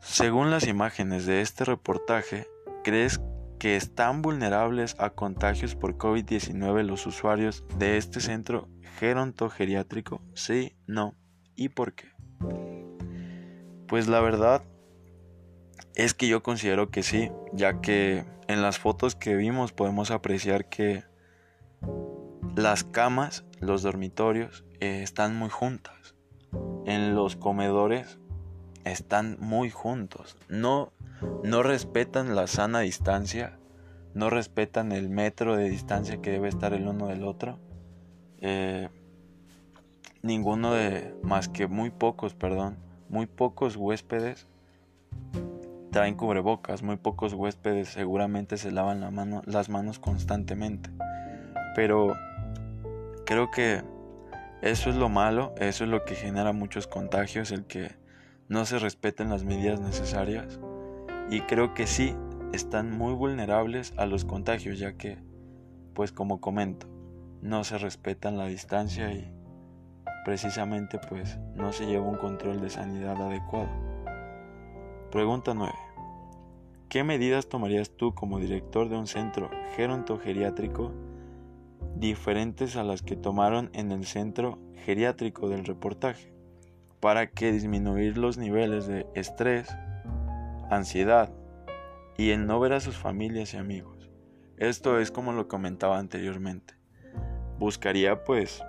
Según 0.00 0.50
las 0.50 0.66
imágenes 0.66 1.26
de 1.26 1.40
este 1.40 1.64
reportaje, 1.64 2.46
¿crees 2.84 3.20
que 3.58 3.76
están 3.76 4.22
vulnerables 4.22 4.94
a 4.98 5.10
contagios 5.10 5.74
por 5.74 5.98
COVID-19 5.98 6.84
los 6.84 7.06
usuarios 7.06 7.64
de 7.78 7.96
este 7.98 8.20
centro 8.20 8.68
gerontogeriátrico? 8.98 10.22
Sí, 10.34 10.76
no. 10.86 11.14
¿Y 11.56 11.70
por 11.70 11.94
qué? 11.94 12.09
Pues 13.86 14.08
la 14.08 14.20
verdad 14.20 14.62
es 15.94 16.14
que 16.14 16.28
yo 16.28 16.42
considero 16.42 16.90
que 16.90 17.02
sí, 17.02 17.30
ya 17.52 17.80
que 17.80 18.24
en 18.48 18.62
las 18.62 18.78
fotos 18.78 19.16
que 19.16 19.34
vimos 19.36 19.72
podemos 19.72 20.10
apreciar 20.10 20.68
que 20.68 21.04
las 22.56 22.84
camas, 22.84 23.44
los 23.60 23.82
dormitorios, 23.82 24.64
eh, 24.80 25.02
están 25.02 25.36
muy 25.36 25.48
juntas. 25.48 26.14
En 26.84 27.14
los 27.14 27.36
comedores 27.36 28.18
están 28.84 29.36
muy 29.40 29.70
juntos. 29.70 30.36
No, 30.48 30.92
no 31.44 31.62
respetan 31.62 32.34
la 32.34 32.46
sana 32.46 32.80
distancia, 32.80 33.58
no 34.14 34.30
respetan 34.30 34.92
el 34.92 35.08
metro 35.08 35.56
de 35.56 35.68
distancia 35.68 36.20
que 36.20 36.30
debe 36.30 36.48
estar 36.48 36.72
el 36.72 36.86
uno 36.88 37.08
del 37.08 37.24
otro. 37.24 37.58
Eh, 38.40 38.88
ninguno 40.22 40.72
de, 40.72 41.14
más 41.22 41.48
que 41.48 41.66
muy 41.66 41.90
pocos, 41.90 42.34
perdón, 42.34 42.76
muy 43.08 43.26
pocos 43.26 43.76
huéspedes 43.76 44.46
traen 45.90 46.14
cubrebocas, 46.14 46.82
muy 46.82 46.96
pocos 46.96 47.32
huéspedes 47.34 47.88
seguramente 47.88 48.56
se 48.56 48.70
lavan 48.70 49.42
las 49.46 49.68
manos 49.68 49.98
constantemente. 49.98 50.90
Pero 51.74 52.16
creo 53.26 53.50
que 53.50 53.82
eso 54.62 54.90
es 54.90 54.96
lo 54.96 55.08
malo, 55.08 55.52
eso 55.58 55.84
es 55.84 55.90
lo 55.90 56.04
que 56.04 56.14
genera 56.14 56.52
muchos 56.52 56.86
contagios, 56.86 57.50
el 57.50 57.64
que 57.64 57.96
no 58.48 58.64
se 58.64 58.78
respeten 58.78 59.30
las 59.30 59.44
medidas 59.44 59.80
necesarias. 59.80 60.60
Y 61.28 61.40
creo 61.42 61.74
que 61.74 61.86
sí, 61.86 62.14
están 62.52 62.90
muy 62.90 63.14
vulnerables 63.14 63.94
a 63.96 64.06
los 64.06 64.24
contagios, 64.24 64.78
ya 64.78 64.94
que, 64.94 65.18
pues 65.94 66.12
como 66.12 66.40
comento, 66.40 66.88
no 67.42 67.64
se 67.64 67.78
respetan 67.78 68.36
la 68.36 68.46
distancia 68.46 69.12
y 69.12 69.32
precisamente 70.24 70.98
pues 70.98 71.38
no 71.54 71.72
se 71.72 71.86
lleva 71.86 72.06
un 72.06 72.16
control 72.16 72.60
de 72.60 72.70
sanidad 72.70 73.20
adecuado. 73.20 73.68
Pregunta 75.10 75.54
9. 75.54 75.72
¿Qué 76.88 77.04
medidas 77.04 77.48
tomarías 77.48 77.90
tú 77.96 78.14
como 78.14 78.38
director 78.38 78.88
de 78.88 78.96
un 78.96 79.06
centro 79.06 79.50
gerontogeriátrico 79.76 80.92
diferentes 81.96 82.76
a 82.76 82.84
las 82.84 83.02
que 83.02 83.16
tomaron 83.16 83.70
en 83.72 83.92
el 83.92 84.06
centro 84.06 84.58
geriátrico 84.84 85.48
del 85.48 85.64
reportaje 85.64 86.32
para 87.00 87.30
que 87.30 87.52
disminuir 87.52 88.18
los 88.18 88.38
niveles 88.38 88.86
de 88.86 89.06
estrés, 89.14 89.68
ansiedad 90.70 91.32
y 92.18 92.30
el 92.30 92.46
no 92.46 92.60
ver 92.60 92.72
a 92.72 92.80
sus 92.80 92.96
familias 92.96 93.54
y 93.54 93.56
amigos? 93.56 94.10
Esto 94.56 94.98
es 94.98 95.10
como 95.10 95.32
lo 95.32 95.48
comentaba 95.48 95.98
anteriormente. 95.98 96.74
Buscaría 97.58 98.24
pues 98.24 98.62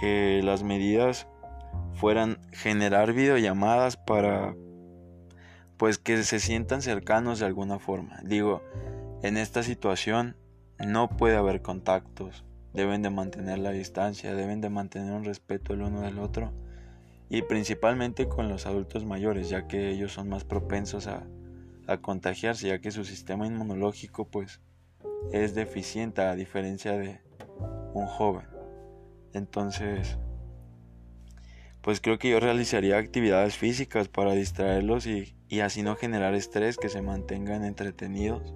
que 0.00 0.40
las 0.42 0.62
medidas 0.62 1.26
fueran 1.92 2.38
generar 2.52 3.12
videollamadas 3.12 3.98
para 3.98 4.56
pues 5.76 5.98
que 5.98 6.22
se 6.22 6.40
sientan 6.40 6.80
cercanos 6.80 7.38
de 7.38 7.46
alguna 7.46 7.78
forma. 7.78 8.18
Digo, 8.22 8.62
en 9.22 9.36
esta 9.36 9.62
situación 9.62 10.36
no 10.78 11.08
puede 11.08 11.36
haber 11.36 11.60
contactos, 11.60 12.46
deben 12.72 13.02
de 13.02 13.10
mantener 13.10 13.58
la 13.58 13.72
distancia, 13.72 14.34
deben 14.34 14.62
de 14.62 14.70
mantener 14.70 15.12
un 15.12 15.24
respeto 15.24 15.74
el 15.74 15.82
uno 15.82 16.00
del 16.00 16.18
otro 16.18 16.52
y 17.28 17.42
principalmente 17.42 18.26
con 18.26 18.48
los 18.48 18.64
adultos 18.64 19.04
mayores, 19.04 19.50
ya 19.50 19.66
que 19.66 19.90
ellos 19.90 20.12
son 20.12 20.30
más 20.30 20.44
propensos 20.44 21.08
a, 21.08 21.26
a 21.86 21.98
contagiarse, 21.98 22.68
ya 22.68 22.80
que 22.80 22.90
su 22.90 23.04
sistema 23.04 23.46
inmunológico 23.46 24.26
pues 24.26 24.62
es 25.30 25.54
deficiente 25.54 26.22
a 26.22 26.34
diferencia 26.34 26.96
de 26.96 27.20
un 27.92 28.06
joven. 28.06 28.59
Entonces, 29.32 30.18
pues 31.82 32.00
creo 32.00 32.18
que 32.18 32.30
yo 32.30 32.40
realizaría 32.40 32.98
actividades 32.98 33.56
físicas 33.56 34.08
para 34.08 34.32
distraerlos 34.32 35.06
y, 35.06 35.34
así 35.60 35.82
no 35.82 35.96
generar 35.96 36.34
estrés, 36.34 36.76
que 36.76 36.88
se 36.88 37.02
mantengan 37.02 37.64
entretenidos, 37.64 38.54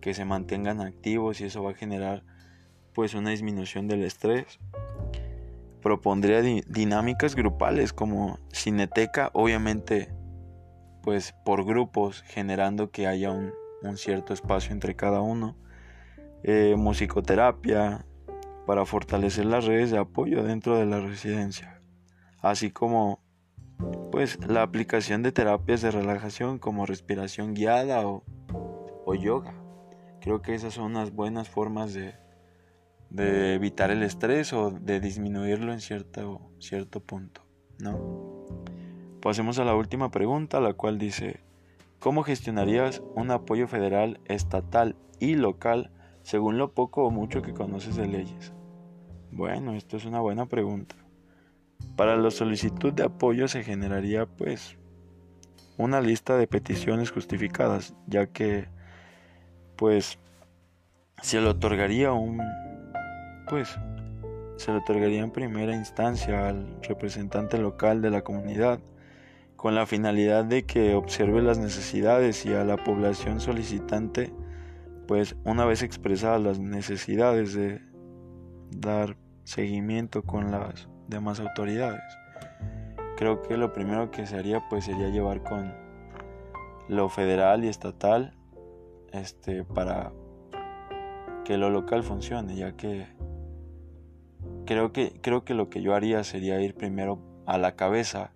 que 0.00 0.14
se 0.14 0.24
mantengan 0.24 0.80
activos 0.80 1.40
y 1.40 1.44
eso 1.44 1.62
va 1.62 1.72
a 1.72 1.74
generar 1.74 2.22
pues 2.94 3.14
una 3.14 3.30
disminución 3.30 3.88
del 3.88 4.02
estrés. 4.02 4.58
Propondría 5.82 6.42
dinámicas 6.42 7.34
grupales 7.34 7.92
como 7.92 8.38
cineteca, 8.52 9.30
obviamente 9.32 10.12
pues 11.02 11.34
por 11.44 11.64
grupos, 11.64 12.22
generando 12.22 12.90
que 12.90 13.06
haya 13.06 13.30
un, 13.30 13.52
cierto 13.96 14.34
espacio 14.34 14.72
entre 14.72 14.94
cada 14.94 15.22
uno. 15.22 15.56
Eh, 16.42 16.74
musicoterapia, 16.76 18.04
para 18.66 18.84
fortalecer 18.86 19.46
las 19.46 19.64
redes 19.64 19.90
de 19.90 19.98
apoyo 19.98 20.42
dentro 20.42 20.76
de 20.76 20.86
la 20.86 21.00
residencia, 21.00 21.80
así 22.40 22.70
como 22.70 23.20
pues 24.10 24.38
la 24.46 24.62
aplicación 24.62 25.22
de 25.22 25.32
terapias 25.32 25.82
de 25.82 25.90
relajación 25.90 26.58
como 26.58 26.86
respiración 26.86 27.54
guiada 27.54 28.06
o, 28.06 28.24
yoga. 29.14 29.54
Creo 30.20 30.40
que 30.40 30.54
esas 30.54 30.74
son 30.74 30.84
unas 30.84 31.12
buenas 31.12 31.48
formas 31.48 31.94
de, 31.94 32.14
de 33.10 33.54
evitar 33.54 33.90
el 33.90 34.04
estrés 34.04 34.52
o 34.52 34.70
de 34.70 35.00
disminuirlo 35.00 35.72
en 35.72 35.80
cierto, 35.80 36.52
cierto 36.60 37.00
punto, 37.00 37.42
¿no? 37.80 38.46
Pasemos 39.20 39.58
a 39.58 39.64
la 39.64 39.74
última 39.74 40.12
pregunta, 40.12 40.60
la 40.60 40.74
cual 40.74 40.98
dice, 40.98 41.40
¿cómo 41.98 42.22
gestionarías 42.22 43.02
un 43.16 43.32
apoyo 43.32 43.66
federal, 43.66 44.20
estatal 44.26 44.94
y 45.18 45.34
local 45.34 45.90
según 46.30 46.58
lo 46.58 46.74
poco 46.74 47.04
o 47.04 47.10
mucho 47.10 47.42
que 47.42 47.52
conoces 47.52 47.96
de 47.96 48.06
leyes? 48.06 48.52
Bueno, 49.32 49.74
esto 49.74 49.96
es 49.96 50.04
una 50.04 50.20
buena 50.20 50.46
pregunta. 50.46 50.94
Para 51.96 52.16
la 52.16 52.30
solicitud 52.30 52.92
de 52.92 53.02
apoyo 53.02 53.48
se 53.48 53.64
generaría 53.64 54.26
pues 54.26 54.78
una 55.76 56.00
lista 56.00 56.36
de 56.36 56.46
peticiones 56.46 57.10
justificadas, 57.10 57.96
ya 58.06 58.28
que 58.28 58.68
pues 59.74 60.20
se 61.20 61.40
le 61.40 61.48
otorgaría 61.48 62.12
un 62.12 62.40
pues 63.48 63.76
se 64.54 64.70
le 64.70 64.78
otorgaría 64.78 65.24
en 65.24 65.32
primera 65.32 65.74
instancia 65.74 66.46
al 66.48 66.80
representante 66.82 67.58
local 67.58 68.02
de 68.02 68.10
la 68.10 68.22
comunidad 68.22 68.78
con 69.56 69.74
la 69.74 69.84
finalidad 69.84 70.44
de 70.44 70.64
que 70.64 70.94
observe 70.94 71.42
las 71.42 71.58
necesidades 71.58 72.46
y 72.46 72.54
a 72.54 72.62
la 72.62 72.76
población 72.76 73.40
solicitante 73.40 74.32
pues 75.10 75.34
una 75.42 75.64
vez 75.64 75.82
expresadas 75.82 76.40
las 76.40 76.60
necesidades 76.60 77.52
de 77.52 77.82
dar 78.70 79.16
seguimiento 79.42 80.22
con 80.22 80.52
las 80.52 80.88
demás 81.08 81.40
autoridades. 81.40 82.00
Creo 83.16 83.42
que 83.42 83.56
lo 83.56 83.72
primero 83.72 84.12
que 84.12 84.24
se 84.24 84.38
haría 84.38 84.68
pues 84.70 84.84
sería 84.84 85.08
llevar 85.08 85.42
con 85.42 85.74
lo 86.86 87.08
federal 87.08 87.64
y 87.64 87.66
estatal 87.66 88.36
este 89.12 89.64
para 89.64 90.12
que 91.44 91.58
lo 91.58 91.70
local 91.70 92.04
funcione, 92.04 92.54
ya 92.54 92.76
que 92.76 93.08
creo 94.64 94.92
que 94.92 95.18
creo 95.20 95.44
que 95.44 95.54
lo 95.54 95.70
que 95.70 95.82
yo 95.82 95.96
haría 95.96 96.22
sería 96.22 96.60
ir 96.60 96.76
primero 96.76 97.18
a 97.46 97.58
la 97.58 97.74
cabeza 97.74 98.30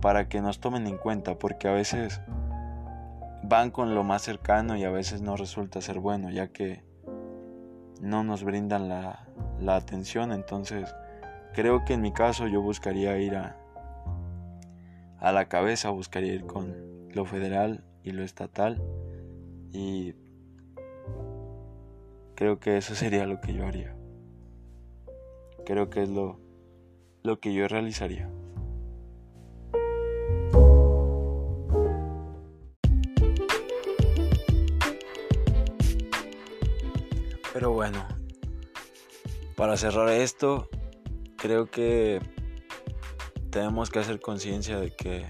para 0.00 0.28
que 0.28 0.40
nos 0.40 0.58
tomen 0.58 0.88
en 0.88 0.98
cuenta, 0.98 1.38
porque 1.38 1.68
a 1.68 1.72
veces 1.72 2.20
van 3.46 3.70
con 3.70 3.94
lo 3.94 4.04
más 4.04 4.22
cercano 4.22 4.76
y 4.76 4.84
a 4.84 4.90
veces 4.90 5.20
no 5.20 5.36
resulta 5.36 5.80
ser 5.80 6.00
bueno, 6.00 6.30
ya 6.30 6.48
que 6.48 6.82
no 8.00 8.24
nos 8.24 8.42
brindan 8.42 8.88
la, 8.88 9.28
la 9.60 9.76
atención. 9.76 10.32
Entonces, 10.32 10.94
creo 11.52 11.84
que 11.84 11.94
en 11.94 12.00
mi 12.00 12.12
caso 12.12 12.46
yo 12.48 12.62
buscaría 12.62 13.18
ir 13.18 13.36
a, 13.36 13.56
a 15.18 15.32
la 15.32 15.48
cabeza, 15.48 15.90
buscaría 15.90 16.32
ir 16.32 16.46
con 16.46 17.08
lo 17.12 17.26
federal 17.26 17.84
y 18.02 18.12
lo 18.12 18.22
estatal. 18.22 18.82
Y 19.72 20.14
creo 22.34 22.60
que 22.60 22.78
eso 22.78 22.94
sería 22.94 23.26
lo 23.26 23.40
que 23.40 23.52
yo 23.52 23.66
haría. 23.66 23.94
Creo 25.66 25.90
que 25.90 26.02
es 26.02 26.08
lo, 26.08 26.40
lo 27.22 27.40
que 27.40 27.52
yo 27.52 27.68
realizaría. 27.68 28.30
Pero 37.64 37.72
bueno, 37.72 38.06
para 39.56 39.78
cerrar 39.78 40.10
esto, 40.10 40.68
creo 41.38 41.70
que 41.70 42.20
tenemos 43.48 43.88
que 43.88 44.00
hacer 44.00 44.20
conciencia 44.20 44.78
de 44.78 44.90
que 44.90 45.24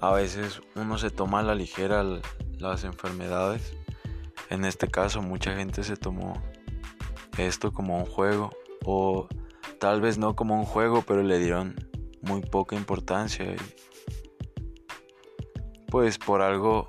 a 0.00 0.12
veces 0.12 0.60
uno 0.76 0.98
se 0.98 1.10
toma 1.10 1.40
a 1.40 1.42
la 1.42 1.56
ligera 1.56 2.04
las 2.60 2.84
enfermedades. 2.84 3.74
En 4.50 4.64
este 4.64 4.86
caso 4.86 5.20
mucha 5.20 5.56
gente 5.56 5.82
se 5.82 5.96
tomó 5.96 6.40
esto 7.36 7.72
como 7.72 7.98
un 7.98 8.06
juego 8.06 8.50
o 8.84 9.26
tal 9.80 10.00
vez 10.00 10.18
no 10.18 10.36
como 10.36 10.54
un 10.54 10.64
juego, 10.64 11.02
pero 11.04 11.24
le 11.24 11.40
dieron 11.40 11.74
muy 12.20 12.42
poca 12.42 12.76
importancia 12.76 13.46
y 13.52 13.56
pues 15.90 16.18
por 16.18 16.40
algo 16.40 16.86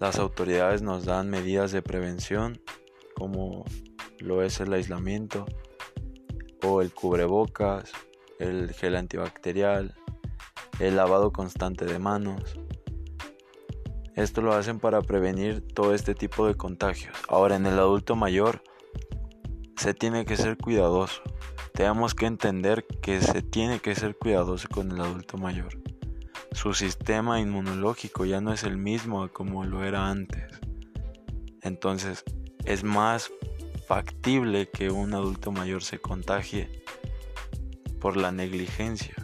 las 0.00 0.18
autoridades 0.18 0.82
nos 0.82 1.04
dan 1.04 1.30
medidas 1.30 1.70
de 1.70 1.80
prevención 1.80 2.60
como 3.14 3.64
lo 4.24 4.42
es 4.42 4.58
el 4.60 4.72
aislamiento 4.72 5.44
o 6.62 6.80
el 6.80 6.92
cubrebocas, 6.92 7.92
el 8.38 8.72
gel 8.72 8.96
antibacterial, 8.96 9.94
el 10.80 10.96
lavado 10.96 11.30
constante 11.30 11.84
de 11.84 11.98
manos. 11.98 12.58
Esto 14.16 14.40
lo 14.40 14.54
hacen 14.54 14.78
para 14.78 15.02
prevenir 15.02 15.60
todo 15.60 15.94
este 15.94 16.14
tipo 16.14 16.46
de 16.46 16.54
contagios. 16.54 17.14
Ahora 17.28 17.56
en 17.56 17.66
el 17.66 17.78
adulto 17.78 18.16
mayor 18.16 18.62
se 19.76 19.92
tiene 19.92 20.24
que 20.24 20.36
ser 20.36 20.56
cuidadoso. 20.56 21.20
Tenemos 21.74 22.14
que 22.14 22.26
entender 22.26 22.86
que 23.02 23.20
se 23.20 23.42
tiene 23.42 23.80
que 23.80 23.94
ser 23.94 24.16
cuidadoso 24.16 24.68
con 24.68 24.90
el 24.90 25.00
adulto 25.00 25.36
mayor. 25.36 25.80
Su 26.52 26.72
sistema 26.72 27.40
inmunológico 27.40 28.24
ya 28.24 28.40
no 28.40 28.52
es 28.52 28.62
el 28.62 28.78
mismo 28.78 29.28
como 29.32 29.64
lo 29.64 29.84
era 29.84 30.08
antes. 30.08 30.60
Entonces 31.60 32.24
es 32.64 32.84
más 32.84 33.30
factible 33.86 34.68
que 34.68 34.90
un 34.90 35.14
adulto 35.14 35.52
mayor 35.52 35.82
se 35.82 35.98
contagie 35.98 36.82
por 38.00 38.16
la 38.16 38.32
negligencia, 38.32 39.14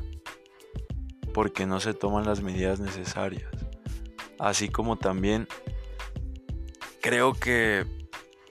porque 1.34 1.66
no 1.66 1.80
se 1.80 1.94
toman 1.94 2.26
las 2.26 2.42
medidas 2.42 2.80
necesarias. 2.80 3.50
Así 4.38 4.68
como 4.68 4.96
también 4.96 5.48
creo 7.00 7.34
que 7.34 7.86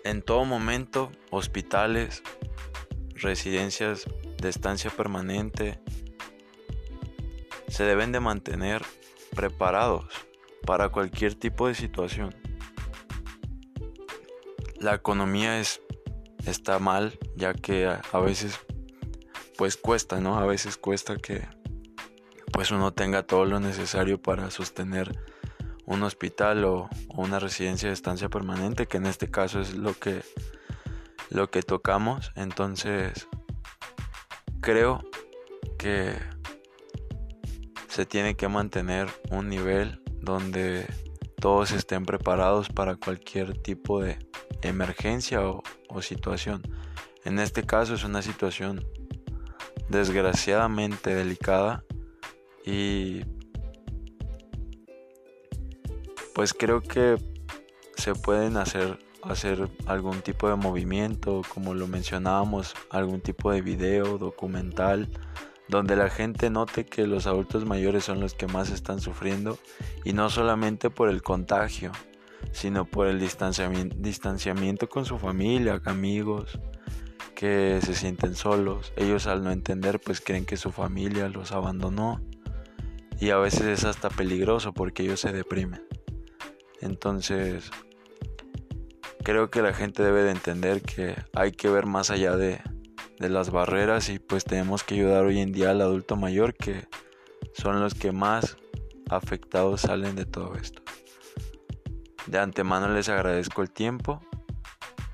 en 0.04 0.22
todo 0.22 0.46
momento 0.46 1.12
hospitales, 1.32 2.24
residencias 3.16 4.06
de 4.38 4.50
estancia 4.50 4.90
permanente 4.90 5.80
se 7.68 7.84
deben 7.84 8.12
de 8.12 8.20
mantener 8.20 8.84
preparados 9.36 10.06
para 10.66 10.90
cualquier 10.90 11.36
tipo 11.36 11.68
de 11.68 11.76
situación. 11.76 12.34
La 14.80 14.96
economía 14.96 15.60
es 15.60 15.82
está 16.46 16.80
mal, 16.80 17.18
ya 17.36 17.54
que 17.54 17.88
a 17.88 18.20
veces 18.20 18.60
pues 19.58 19.76
cuesta, 19.76 20.22
¿no? 20.22 20.38
A 20.40 20.46
veces 20.46 20.78
cuesta 20.78 21.18
que 21.18 21.46
pues 22.54 22.72
uno 22.72 22.94
tenga 22.94 23.24
todo 23.24 23.44
lo 23.44 23.60
necesario 23.60 24.22
para 24.22 24.52
sostener 24.52 25.20
un 25.86 26.04
hospital 26.04 26.64
o, 26.66 26.90
una 27.16 27.40
residencia 27.40 27.90
de 27.90 27.94
estancia 27.94 28.30
permanente, 28.30 28.88
que 28.88 28.98
en 28.98 29.06
este 29.06 29.30
caso 29.30 29.60
es 29.60 29.76
lo 29.76 29.94
que 29.94 30.22
lo 31.30 31.50
que 31.52 31.62
tocamos. 31.62 32.32
Entonces, 32.36 33.28
creo 34.62 35.04
que 35.78 36.14
se 37.88 38.06
tiene 38.06 38.36
que 38.36 38.48
mantener 38.48 39.10
un 39.30 39.50
nivel 39.50 40.02
donde 40.22 40.86
todos 41.42 41.72
estén 41.72 42.06
preparados 42.06 42.70
para 42.70 42.96
cualquier 42.96 43.58
tipo 43.62 44.02
de 44.02 44.29
emergencia 44.62 45.42
o, 45.42 45.64
situación. 46.02 46.62
En 47.26 47.40
este 47.40 47.66
caso 47.66 47.96
es 47.96 48.04
una 48.04 48.22
situación 48.22 48.86
desgraciadamente 49.90 51.16
delicada 51.16 51.84
y 52.66 53.26
pues 56.36 56.54
creo 56.54 56.82
que 56.82 57.18
se 57.96 58.14
pueden 58.14 58.58
hacer 58.58 59.00
hacer 59.24 59.68
algún 59.86 60.22
tipo 60.22 60.48
de 60.48 60.56
movimiento 60.56 61.42
como 61.54 61.74
lo 61.74 61.88
mencionábamos 61.88 62.74
algún 62.90 63.20
tipo 63.20 63.52
de 63.52 63.62
video 63.62 64.18
documental 64.18 65.10
donde 65.68 65.96
la 65.96 66.10
gente 66.10 66.50
note 66.50 66.86
que 66.86 67.06
los 67.06 67.28
adultos 67.28 67.66
mayores 67.66 68.06
son 68.06 68.22
los 68.22 68.34
que 68.34 68.48
más 68.48 68.70
están 68.70 69.02
sufriendo 69.02 69.58
y 70.06 70.14
no 70.14 70.30
solamente 70.30 70.90
por 70.90 71.10
el 71.10 71.22
contagio 71.22 71.92
sino 72.52 72.86
por 72.86 73.08
el 73.08 73.20
distanciamiento, 73.20 74.90
con 74.90 75.06
su 75.06 75.18
familia 75.18 75.82
amigos 75.86 76.60
que 77.36 77.80
se 77.82 77.94
sienten 77.94 78.36
solos. 78.36 78.94
Ellos 78.98 79.28
al 79.28 79.44
no 79.44 79.52
entender 79.52 80.00
pues 80.00 80.22
creen 80.22 80.46
que 80.46 80.58
su 80.58 80.72
familia 80.72 81.30
los 81.30 81.52
abandonó 81.52 82.22
y 83.20 83.30
a 83.30 83.38
veces 83.38 83.64
es 83.68 83.84
hasta 83.86 84.10
peligroso 84.10 84.74
porque 84.74 85.04
ellos 85.04 85.20
se 85.20 85.32
deprimen. 85.32 85.86
Entonces 86.82 87.72
creo 89.24 89.50
que 89.50 89.62
la 89.62 89.74
gente 89.74 90.04
debe 90.04 90.24
de 90.24 90.32
entender 90.32 90.82
que 90.82 91.16
hay 91.34 91.52
que 91.52 91.70
ver 91.70 91.86
más 91.86 92.10
allá 92.10 92.36
de, 92.36 92.62
de 93.20 93.30
las 93.30 93.52
barreras 93.52 94.10
y 94.10 94.20
pues 94.20 94.44
tenemos 94.44 94.84
que 94.84 94.96
ayudar 94.96 95.26
hoy 95.26 95.40
en 95.40 95.52
día 95.52 95.72
al 95.72 95.82
adulto 95.82 96.16
mayor 96.16 96.54
que 96.54 96.88
son 97.54 97.80
los 97.82 97.94
que 97.94 98.12
más 98.12 98.58
afectados 99.10 99.82
salen 99.82 100.16
de 100.16 100.26
todo 100.26 100.56
esto. 100.56 100.82
De 102.30 102.38
antemano 102.38 102.88
les 102.90 103.10
agradezco 103.10 103.64
el 103.64 103.72
tiempo. 103.72 104.22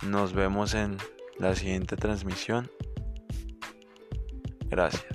Nos 0.06 0.34
vemos 0.34 0.74
en 0.74 0.98
la 1.38 1.56
siguiente 1.56 1.96
transmisión. 1.96 2.70
Gracias. 4.68 5.15